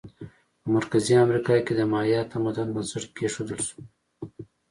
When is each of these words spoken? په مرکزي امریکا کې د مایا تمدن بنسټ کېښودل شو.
په 0.61 0.67
مرکزي 0.75 1.15
امریکا 1.25 1.55
کې 1.65 1.73
د 1.75 1.81
مایا 1.91 2.21
تمدن 2.33 2.67
بنسټ 2.75 3.03
کېښودل 3.17 3.59
شو. 3.67 3.79